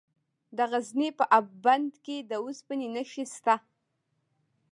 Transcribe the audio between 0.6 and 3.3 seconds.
غزني په اب بند کې د اوسپنې نښې